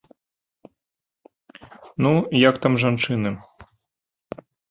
[2.07, 2.11] Ну,
[2.49, 3.31] як там жанчыны?